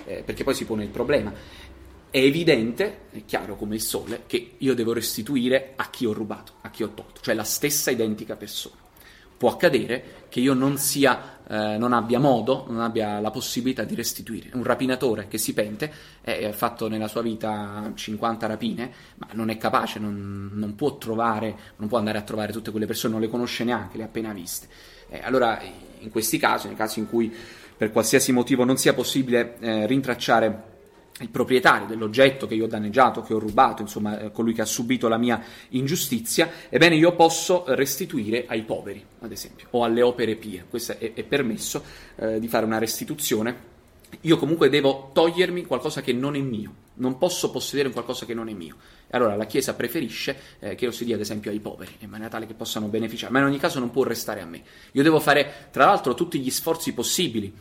[0.06, 1.32] Eh, perché poi si pone il problema.
[2.12, 6.54] È evidente, è chiaro come il sole, che io devo restituire a chi ho rubato,
[6.62, 8.88] a chi ho tolto, cioè la stessa identica persona
[9.40, 13.96] può accadere che io non, sia, eh, non abbia modo, non abbia la possibilità di
[13.96, 14.50] restituire.
[14.54, 19.50] Un rapinatore che si pente, eh, ha fatto nella sua vita 50 rapine, ma non
[19.50, 23.22] è capace, non, non, può trovare, non può andare a trovare tutte quelle persone, non
[23.22, 24.68] le conosce neanche, le ha appena viste.
[25.10, 25.60] Eh, allora,
[26.00, 27.36] in questi casi, nei casi in cui
[27.76, 30.69] per qualsiasi motivo non sia possibile eh, rintracciare
[31.20, 34.66] il proprietario dell'oggetto che io ho danneggiato, che ho rubato, insomma eh, colui che ha
[34.66, 40.36] subito la mia ingiustizia, ebbene io posso restituire ai poveri, ad esempio, o alle opere
[40.36, 40.66] pie.
[40.70, 41.84] Questo è, è permesso
[42.16, 43.68] eh, di fare una restituzione.
[44.22, 48.50] Io comunque devo togliermi qualcosa che non è mio, non posso possedere qualcosa che non
[48.50, 48.76] è mio.
[49.08, 52.10] E allora la Chiesa preferisce eh, che lo si dia ad esempio ai poveri, in
[52.10, 54.64] maniera tale che possano beneficiare, ma in ogni caso non può restare a me.
[54.94, 57.54] Io devo fare, tra l'altro, tutti gli sforzi possibili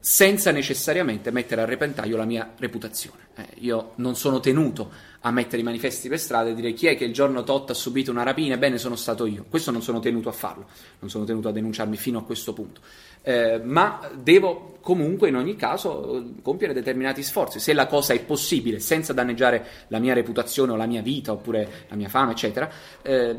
[0.00, 3.28] senza necessariamente mettere a repentaglio la mia reputazione.
[3.36, 6.96] Eh, io non sono tenuto a mettere i manifesti per strada e dire chi è
[6.96, 9.44] che il giorno tot ha subito una rapina, ebbene sono stato io.
[9.48, 10.66] Questo non sono tenuto a farlo,
[11.00, 12.80] non sono tenuto a denunciarmi fino a questo punto.
[13.22, 17.60] Eh, ma devo comunque in ogni caso compiere determinati sforzi.
[17.60, 21.86] Se la cosa è possibile senza danneggiare la mia reputazione o la mia vita oppure
[21.88, 22.70] la mia fama, eccetera,
[23.02, 23.36] eh,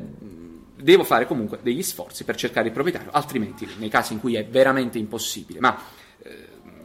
[0.76, 4.45] devo fare comunque degli sforzi per cercare il proprietario, altrimenti nei casi in cui è
[4.45, 5.60] veramente impossibile.
[5.60, 5.76] Ma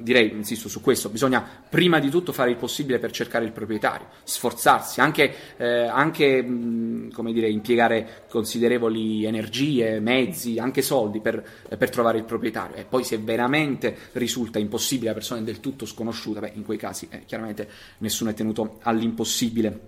[0.07, 4.07] direi, insisto su questo, bisogna prima di tutto fare il possibile per cercare il proprietario,
[4.23, 12.19] sforzarsi, anche, eh, anche dire, impiegare considerevoli energie, mezzi, anche soldi per, eh, per, trovare
[12.19, 12.77] il proprietario.
[12.77, 16.79] E poi se veramente risulta impossibile, la persona è del tutto sconosciuta, beh, in quei
[16.79, 19.81] casi eh, chiaramente nessuno è tenuto all'impossibile.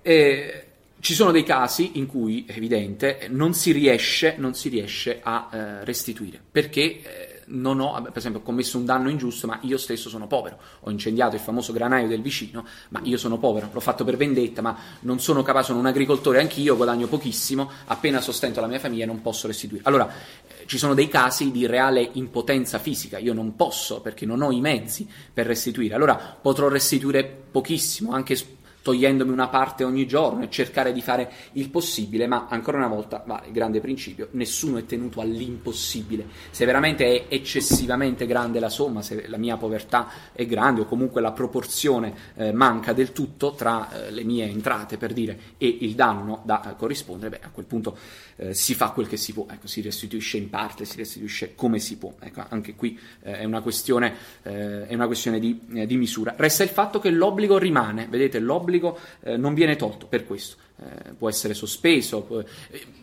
[0.00, 0.64] E,
[1.00, 5.48] ci sono dei casi in cui, è evidente, non si riesce, non si riesce a
[5.50, 10.08] eh, restituire, perché eh, non ho, per esempio, commesso un danno ingiusto, ma io stesso
[10.08, 10.58] sono povero.
[10.80, 13.70] Ho incendiato il famoso granaio del vicino, ma io sono povero.
[13.72, 18.20] L'ho fatto per vendetta, ma non sono capace, sono un agricoltore anch'io, guadagno pochissimo, appena
[18.20, 19.82] sostento la mia famiglia non posso restituire.
[19.86, 20.08] Allora,
[20.46, 24.50] eh, ci sono dei casi di reale impotenza fisica, io non posso perché non ho
[24.50, 25.94] i mezzi per restituire.
[25.94, 28.36] Allora, potrò restituire pochissimo, anche
[28.82, 33.22] togliendomi una parte ogni giorno e cercare di fare il possibile, ma ancora una volta
[33.26, 36.26] vale il grande principio, nessuno è tenuto all'impossibile.
[36.50, 41.20] Se veramente è eccessivamente grande la somma, se la mia povertà è grande o comunque
[41.20, 45.94] la proporzione eh, manca del tutto tra eh, le mie entrate, per dire, e il
[45.94, 47.96] danno da corrispondere, beh, a quel punto
[48.36, 51.78] eh, si fa quel che si può, ecco, si restituisce in parte, si restituisce come
[51.78, 52.14] si può.
[52.18, 56.34] Ecco, anche qui eh, è una questione, eh, è una questione di, eh, di misura.
[56.36, 60.56] Resta il fatto che l'obbligo rimane, vedete, l'obbligo l'obbligo eh, non viene tolto per questo,
[60.78, 62.38] eh, può essere sospeso, può...
[62.38, 62.46] Eh,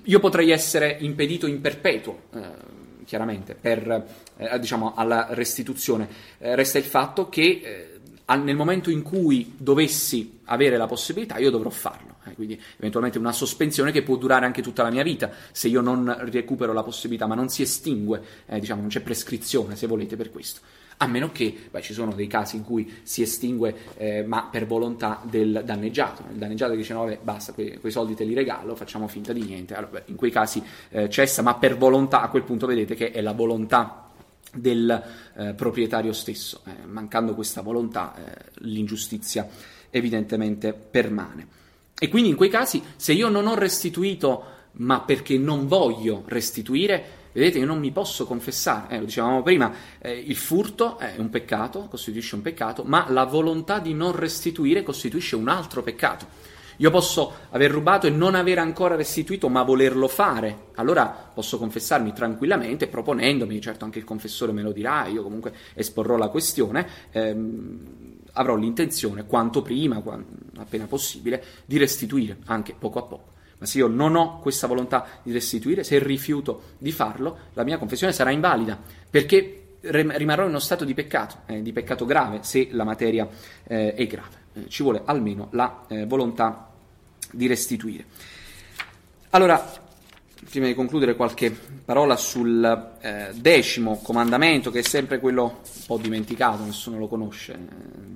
[0.04, 2.42] io potrei essere impedito in perpetuo eh,
[3.06, 4.06] chiaramente, per,
[4.38, 6.08] eh, diciamo, alla restituzione.
[6.40, 7.92] Resta il fatto che
[8.36, 12.16] nel momento in cui dovessi avere la possibilità, io dovrò farlo.
[12.26, 15.80] Eh, quindi eventualmente una sospensione che può durare anche tutta la mia vita se io
[15.80, 20.18] non recupero la possibilità, ma non si estingue, eh, diciamo, non c'è prescrizione se volete
[20.18, 20.60] per questo
[20.98, 24.66] a meno che beh, ci sono dei casi in cui si estingue eh, ma per
[24.66, 26.24] volontà del danneggiato.
[26.32, 29.44] Il danneggiato dice no, vabbè, basta, quei, quei, soldi te li regalo, facciamo finta di
[29.44, 29.76] niente.
[29.76, 33.12] Allora, beh, in quei casi eh, cessa, ma per volontà, a quel punto vedete che
[33.12, 34.10] è la volontà
[34.54, 35.04] del
[35.36, 36.62] eh, proprietario stesso.
[36.66, 39.48] Eh, mancando questa volontà, eh, l'ingiustizia
[39.90, 41.48] evidentemente permane.
[42.00, 47.17] E quindi in quei casi, se io non ho restituito, ma perché non voglio restituire,
[47.38, 51.30] Vedete, io non mi posso confessare, eh, lo dicevamo prima, eh, il furto è un
[51.30, 56.26] peccato, costituisce un peccato, ma la volontà di non restituire costituisce un altro peccato.
[56.78, 60.70] Io posso aver rubato e non aver ancora restituito, ma volerlo fare.
[60.78, 66.18] Allora posso confessarmi tranquillamente, proponendomi, certo anche il confessore me lo dirà, io comunque esporrò
[66.18, 67.80] la questione, ehm,
[68.32, 70.02] avrò l'intenzione, quanto prima,
[70.58, 73.36] appena possibile, di restituire, anche poco a poco.
[73.60, 77.78] Ma se io non ho questa volontà di restituire, se rifiuto di farlo, la mia
[77.78, 82.70] confessione sarà invalida, perché rimarrò in uno stato di peccato, eh, di peccato grave, se
[82.72, 83.28] la materia
[83.64, 84.46] eh, è grave.
[84.54, 86.72] Eh, ci vuole almeno la eh, volontà
[87.32, 88.06] di restituire.
[89.32, 89.86] Allora,
[90.50, 95.98] prima di concludere, qualche parola sul eh, decimo comandamento, che è sempre quello un po'
[95.98, 97.58] dimenticato, nessuno lo conosce, eh,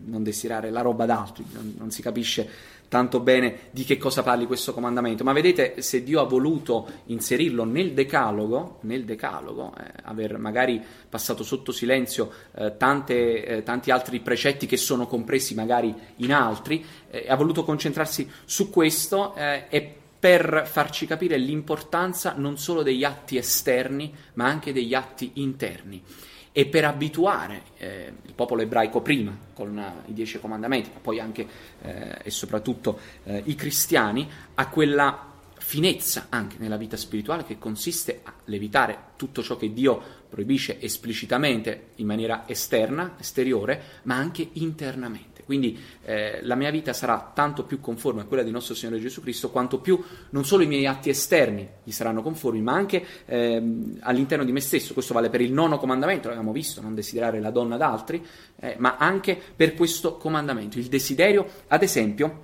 [0.06, 2.50] non desirare la roba d'altri, non, non si capisce
[2.92, 7.64] tanto bene di che cosa parli questo comandamento, ma vedete se Dio ha voluto inserirlo
[7.64, 14.20] nel decalogo, nel decalogo eh, aver magari passato sotto silenzio eh, tante, eh, tanti altri
[14.20, 19.96] precetti che sono compresi magari in altri, eh, ha voluto concentrarsi su questo e eh,
[20.20, 26.04] per farci capire l'importanza non solo degli atti esterni, ma anche degli atti interni
[26.52, 31.20] e per abituare eh, il popolo ebraico prima con uh, i dieci comandamenti, ma poi
[31.20, 31.48] anche
[31.82, 38.22] eh, e soprattutto eh, i cristiani a quella finezza anche nella vita spirituale che consiste
[38.24, 45.31] a levitare tutto ciò che Dio proibisce esplicitamente in maniera esterna, esteriore, ma anche internamente.
[45.52, 49.20] Quindi eh, la mia vita sarà tanto più conforme a quella di nostro Signore Gesù
[49.20, 53.62] Cristo, quanto più non solo i miei atti esterni gli saranno conformi, ma anche eh,
[54.00, 54.94] all'interno di me stesso.
[54.94, 58.26] Questo vale per il nono comandamento, l'abbiamo visto, non desiderare la donna d'altri,
[58.62, 62.40] eh, ma anche per questo comandamento, il desiderio, ad esempio,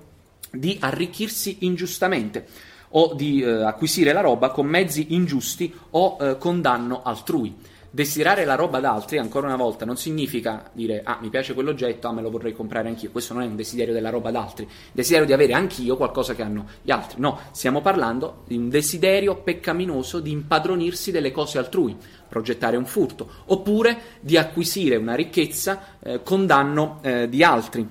[0.52, 2.46] di arricchirsi ingiustamente
[2.90, 7.56] o di eh, acquisire la roba con mezzi ingiusti o eh, con danno altrui.
[7.90, 12.12] Desirare la roba d'altri, ancora una volta, non significa dire ah mi piace quell'oggetto, ah
[12.12, 13.10] me lo vorrei comprare anch'io.
[13.10, 16.42] Questo non è un desiderio della roba d'altri, il desiderio di avere anch'io qualcosa che
[16.42, 17.18] hanno gli altri.
[17.20, 21.96] No, stiamo parlando di un desiderio peccaminoso di impadronirsi delle cose altrui,
[22.28, 27.88] progettare un furto, oppure di acquisire una ricchezza eh, con danno eh, di altri.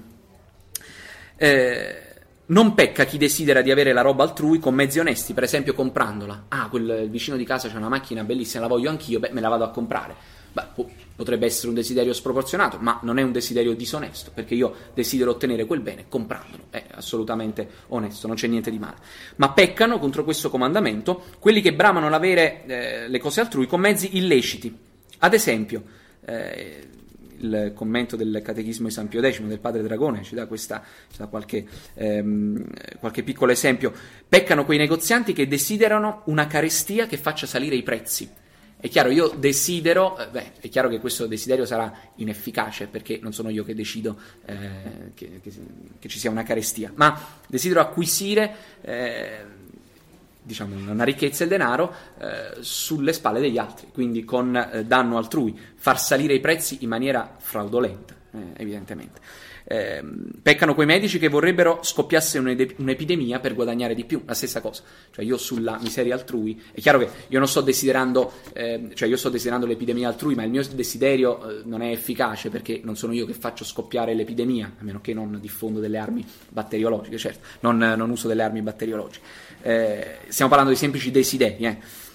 [1.36, 2.07] Eh,
[2.48, 6.46] non pecca chi desidera di avere la roba altrui con mezzi onesti, per esempio comprandola.
[6.50, 9.50] Ah, quel vicino di casa c'ha una macchina bellissima, la voglio anch'io, beh, me la
[9.50, 10.16] vado a comprare.
[10.54, 15.32] Beh, potrebbe essere un desiderio sproporzionato, ma non è un desiderio disonesto, perché io desidero
[15.32, 16.64] ottenere quel bene comprandolo.
[16.70, 18.96] È assolutamente onesto, non c'è niente di male.
[19.36, 24.16] Ma peccano contro questo comandamento quelli che bramano l'avere eh, le cose altrui con mezzi
[24.18, 24.76] illeciti.
[25.20, 25.84] Ad esempio,
[26.26, 26.88] eh,
[27.40, 31.18] il commento del Catechismo di San Pio X del padre Dragone ci dà, questa, ci
[31.18, 32.66] dà qualche, ehm,
[33.00, 33.94] qualche piccolo esempio.
[34.28, 38.30] Peccano quei negozianti che desiderano una carestia che faccia salire i prezzi.
[38.80, 43.34] È chiaro, io desidero, eh, beh, è chiaro che questo desiderio sarà inefficace perché non
[43.34, 45.52] sono io che decido eh, che, che,
[45.98, 49.57] che, ci sia una carestia, ma desidero acquisire eh,
[50.48, 55.58] diciamo, una ricchezza e denaro eh, sulle spalle degli altri, quindi con eh, danno altrui,
[55.76, 59.20] far salire i prezzi in maniera fraudolenta, eh, evidentemente.
[59.70, 60.02] Eh,
[60.42, 64.82] peccano quei medici che vorrebbero scoppiasse un'epidemia per guadagnare di più, la stessa cosa.
[65.12, 69.18] Cioè io sulla miseria altrui, è chiaro che io non sto desiderando, eh, cioè io
[69.18, 73.12] sto desiderando l'epidemia altrui, ma il mio desiderio eh, non è efficace perché non sono
[73.12, 77.78] io che faccio scoppiare l'epidemia, a meno che non diffondo delle armi batteriologiche, certo, non,
[77.78, 79.26] non uso delle armi batteriologiche.
[79.68, 82.06] Eh, stiamo parlando di semplici desideri, eh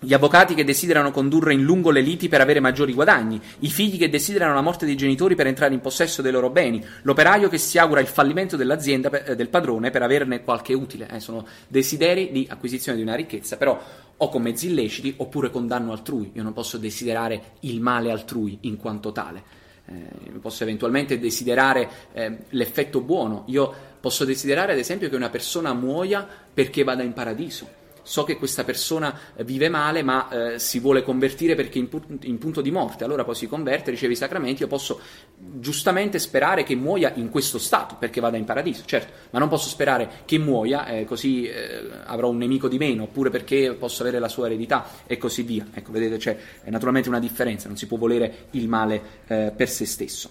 [0.00, 3.98] gli avvocati che desiderano condurre in lungo le liti per avere maggiori guadagni, i figli
[3.98, 7.58] che desiderano la morte dei genitori per entrare in possesso dei loro beni, l'operaio che
[7.58, 11.08] si augura il fallimento dell'azienda eh, del padrone per averne qualche utile.
[11.10, 13.80] Eh, sono desideri di acquisizione di una ricchezza, però
[14.16, 16.30] o con mezzi illeciti oppure con danno altrui.
[16.34, 19.66] Io non posso desiderare il male altrui in quanto tale.
[19.90, 23.44] Eh, posso eventualmente desiderare eh, l'effetto buono.
[23.46, 28.38] Io posso desiderare, ad esempio, che una persona muoia perché vada in paradiso so che
[28.38, 32.62] questa persona eh, vive male ma eh, si vuole convertire perché in, pu- in, punto
[32.62, 34.98] di morte, allora poi si converte, riceve i sacramenti, io posso
[35.36, 39.68] giustamente sperare che muoia in questo stato perché vada in paradiso, certo, ma non posso
[39.68, 44.18] sperare che muoia eh, così eh, avrò un nemico di meno, oppure perché posso avere
[44.18, 45.66] la sua eredità e così via.
[45.74, 49.84] Ecco, vedete, c'è naturalmente una differenza, non si può volere il male eh, per se
[49.84, 50.30] stesso.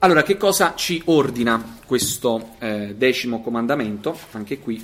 [0.00, 4.18] Allora, che cosa ci ordina questo eh, decimo comandamento?
[4.32, 4.82] Anche qui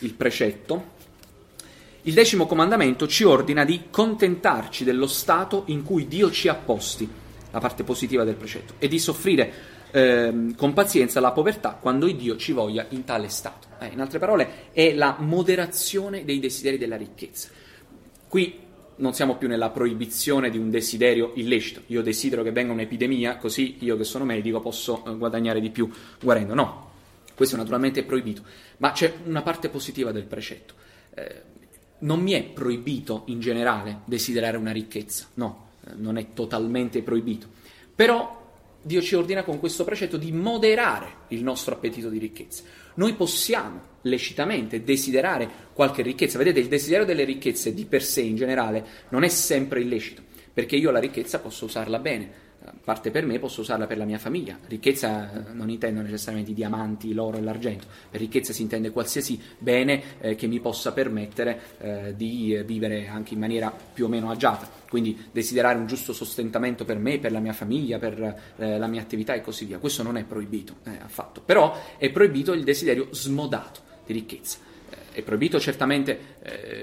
[0.00, 0.96] il precetto,
[2.02, 7.08] il decimo comandamento ci ordina di contentarci dello stato in cui Dio ci ha posti,
[7.50, 12.36] la parte positiva del precetto, e di soffrire eh, con pazienza la povertà quando Dio
[12.36, 13.68] ci voglia in tale stato.
[13.80, 17.48] Eh, in altre parole, è la moderazione dei desideri della ricchezza.
[18.28, 21.82] Qui non siamo più nella proibizione di un desiderio illecito.
[21.86, 25.90] Io desidero che venga un'epidemia, così io che sono medico posso eh, guadagnare di più
[26.20, 26.54] guarendo.
[26.54, 26.87] No,
[27.38, 28.42] questo naturalmente è proibito,
[28.78, 30.74] ma c'è una parte positiva del precetto.
[31.14, 31.42] Eh,
[31.98, 37.46] non mi è proibito in generale desiderare una ricchezza, no, eh, non è totalmente proibito.
[37.94, 42.64] Però Dio ci ordina con questo precetto di moderare il nostro appetito di ricchezza.
[42.94, 46.38] Noi possiamo lecitamente desiderare qualche ricchezza.
[46.38, 50.22] Vedete, il desiderio delle ricchezze di per sé in generale non è sempre illecito,
[50.52, 52.46] perché io la ricchezza posso usarla bene.
[52.82, 54.58] Parte per me, posso usarla per la mia famiglia.
[54.66, 59.40] Ricchezza eh, non intendo necessariamente i diamanti, l'oro e l'argento, per ricchezza si intende qualsiasi
[59.58, 64.08] bene eh, che mi possa permettere eh, di eh, vivere anche in maniera più o
[64.08, 64.68] meno agiata.
[64.88, 69.02] Quindi desiderare un giusto sostentamento per me, per la mia famiglia, per eh, la mia
[69.02, 69.78] attività e così via.
[69.78, 74.67] Questo non è proibito eh, affatto, però è proibito il desiderio smodato di ricchezza.
[75.12, 76.36] È proibito certamente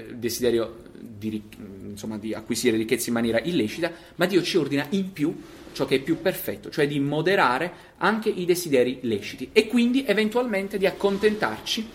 [0.08, 1.42] il desiderio di,
[1.88, 5.34] insomma, di acquisire ricchezza in maniera illecita, ma Dio ci ordina in più
[5.72, 10.78] ciò che è più perfetto, cioè di moderare anche i desideri leciti e quindi eventualmente
[10.78, 11.86] di accontentarci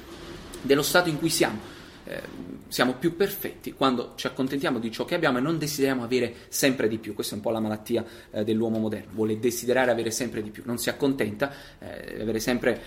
[0.61, 1.70] dello stato in cui siamo.
[2.11, 6.33] Eh, siamo più perfetti quando ci accontentiamo di ciò che abbiamo e non desideriamo avere
[6.49, 7.13] sempre di più.
[7.13, 10.63] Questa è un po' la malattia eh, dell'uomo moderno, vuole desiderare avere sempre di più,
[10.65, 12.81] non si accontenta eh, avere sempre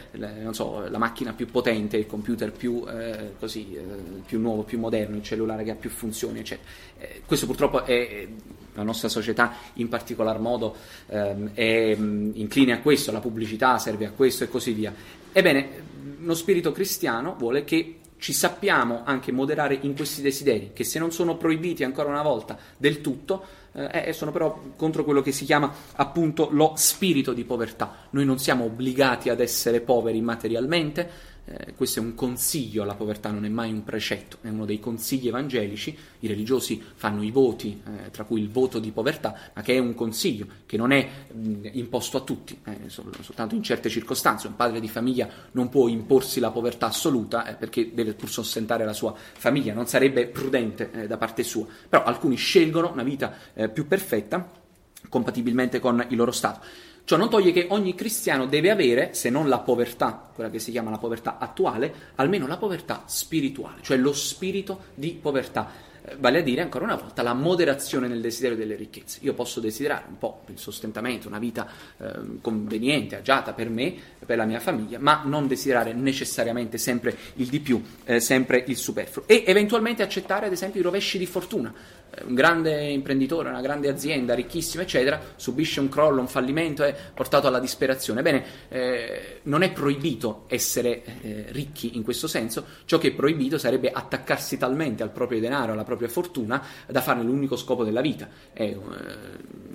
[0.53, 3.83] so, la macchina più potente, il computer più, eh, così, eh,
[4.25, 6.69] più nuovo, più moderno, il cellulare che ha più funzioni, eccetera.
[6.99, 8.27] Eh, questo purtroppo è
[8.75, 10.75] la nostra società in particolar modo
[11.09, 14.95] ehm, è mh, incline a questo, la pubblicità serve a questo e così via.
[15.31, 15.83] Ebbene,
[16.21, 21.13] uno spirito cristiano vuole che ci sappiamo anche moderare in questi desideri, che se non
[21.13, 23.45] sono proibiti ancora una volta del tutto,
[23.75, 27.95] eh, sono però contro quello che si chiama appunto lo spirito di povertà.
[28.13, 33.31] Noi non siamo obbligati ad essere poveri materialmente, eh, questo è un consiglio, la povertà
[33.31, 37.83] non è mai un precetto, è uno dei consigli evangelici, i religiosi fanno i voti,
[37.85, 41.09] eh, tra cui il voto di povertà, ma che è un consiglio, che non è
[41.33, 44.47] mh, imposto a tutti, eh, sol- soltanto in certe circostanze.
[44.47, 48.85] Un padre di famiglia non può imporsi la povertà assoluta eh, perché deve pur sostentare
[48.85, 53.33] la sua famiglia, non sarebbe prudente eh, da parte sua, però alcuni scelgono una vita
[53.73, 54.63] più perfetta
[55.09, 56.61] compatibilmente con il loro stato.
[57.07, 60.71] Ciò non toglie che ogni cristiano deve avere, se non la povertà, quella che si
[60.71, 66.43] chiama la povertà attuale, almeno la povertà spirituale, cioè lo spirito di povertà vale a
[66.43, 69.21] dire ancora una volta la moderazione nel desiderio delle ricchezze.
[69.23, 73.95] Io posso desiderare un po' il sostentamento, una vita eh, conveniente, agiata per me,
[74.25, 78.77] per la mia famiglia, ma non desiderare necessariamente sempre il di più, eh, sempre il
[78.77, 79.25] superfluo.
[79.27, 81.73] E eventualmente accettare ad esempio i rovesci di fortuna.
[82.15, 86.95] Eh, un grande imprenditore, una grande azienda, ricchissima, eccetera, subisce un crollo, un fallimento, è
[87.13, 88.23] portato alla disperazione.
[88.23, 93.59] Bene, eh, non è proibito essere eh, ricchi in questo senso, ciò che è proibito
[93.59, 98.29] sarebbe attaccarsi talmente al proprio denaro, alla propria fortuna, da farne l'unico scopo della vita.
[98.53, 98.77] È, eh,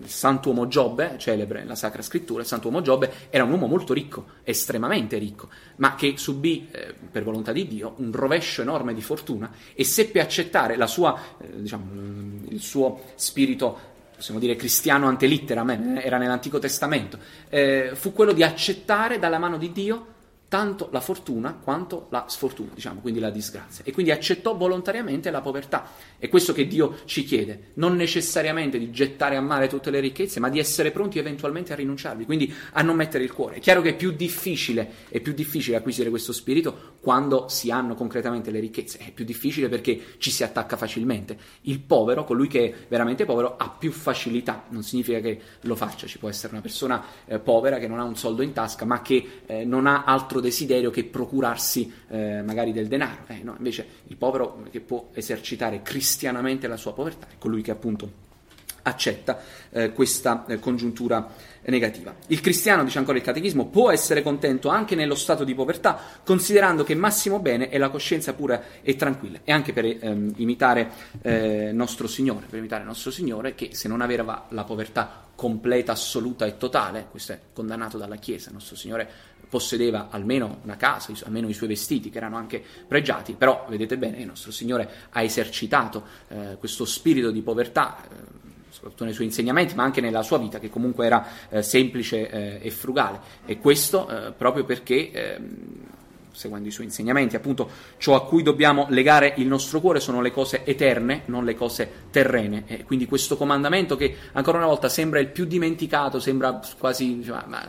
[0.01, 4.25] il santuomo Giobbe, celebre la Sacra Scrittura, il santuomo Giobbe era un uomo molto ricco,
[4.43, 9.51] estremamente ricco, ma che subì, eh, per volontà di Dio, un rovescio enorme di fortuna
[9.73, 13.87] e seppe accettare la sua, eh, diciamo, il suo spirito
[14.19, 17.17] possiamo dire cristiano ante litteram, eh, era nell'Antico Testamento,
[17.47, 20.05] eh, fu quello di accettare dalla mano di Dio
[20.49, 23.83] tanto la fortuna quanto la sfortuna, diciamo, quindi la disgrazia.
[23.85, 25.91] E quindi accettò volontariamente la povertà.
[26.17, 30.39] È questo che Dio ci chiede, non necessariamente di gettare a mare tutte le ricchezze,
[30.39, 33.55] ma di essere pronti eventualmente a rinunciarvi, quindi a non mettere il cuore.
[33.55, 37.93] È chiaro che è più difficile, è più difficile acquisire questo spirito quando si hanno
[37.93, 41.37] concretamente le ricchezze, è più difficile perché ci si attacca facilmente.
[41.61, 46.07] Il povero, colui che è veramente povero, ha più facilità, non significa che lo faccia,
[46.07, 49.03] ci può essere una persona eh, povera che non ha un soldo in tasca, ma
[49.03, 53.23] che eh, non ha altro altro desiderio che procurarsi eh, magari del denaro.
[53.27, 57.71] Eh, no, invece il povero che può esercitare cristianamente la sua povertà è colui che
[57.71, 58.27] appunto
[58.83, 59.39] accetta
[59.71, 61.27] eh, questa eh, congiuntura
[61.65, 62.15] negativa.
[62.27, 66.83] Il cristiano, dice ancora il catechismo, può essere contento anche nello stato di povertà, considerando
[66.83, 71.71] che massimo bene è la coscienza pura e tranquilla, e anche per ehm, imitare eh,
[71.71, 76.57] nostro Signore, per imitare nostro Signore che se non aveva la povertà completa, assoluta e
[76.57, 79.07] totale, questo è condannato dalla Chiesa, nostro Signore
[79.49, 84.19] possedeva almeno una casa, almeno i suoi vestiti che erano anche pregiati, però vedete bene,
[84.19, 88.47] il nostro Signore ha esercitato eh, questo spirito di povertà.
[88.69, 92.59] Soprattutto nei suoi insegnamenti, ma anche nella sua vita, che comunque era eh, semplice eh,
[92.61, 93.19] e frugale.
[93.45, 95.97] E questo eh, proprio perché ehm,
[96.31, 97.35] seguendo i suoi insegnamenti.
[97.35, 101.55] Appunto, ciò a cui dobbiamo legare il nostro cuore sono le cose eterne, non le
[101.55, 102.63] cose terrene.
[102.67, 107.43] E quindi questo comandamento che ancora una volta sembra il più dimenticato, sembra quasi cioè,
[107.47, 107.67] ma,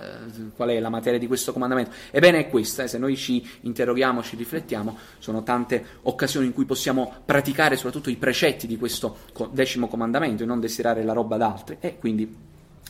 [0.54, 1.92] qual è la materia di questo comandamento?
[2.10, 6.64] Ebbene è questa, eh, se noi ci interroghiamo, ci riflettiamo, sono tante occasioni in cui
[6.64, 9.16] possiamo praticare soprattutto i precetti di questo
[9.50, 12.48] decimo comandamento e non desiderare la roba d'altri e quindi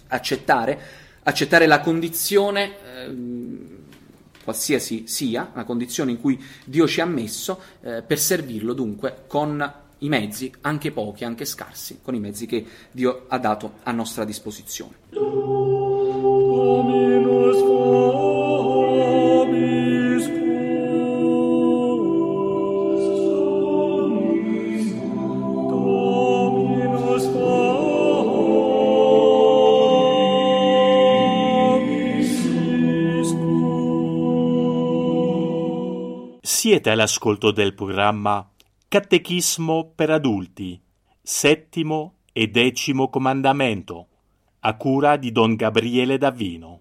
[0.09, 0.79] accettare,
[1.23, 3.80] accettare la condizione eh,
[4.51, 9.73] qualsiasi sia, la condizione in cui Dio ci ha messo, eh, per servirlo dunque con
[9.99, 14.25] i mezzi, anche pochi, anche scarsi, con i mezzi che Dio ha dato a nostra
[14.25, 14.99] disposizione.
[36.81, 38.49] Siete all'ascolto del programma
[38.89, 40.81] Catechismo per adulti,
[41.21, 44.07] settimo e decimo comandamento,
[44.61, 46.81] a cura di Don Gabriele Davino.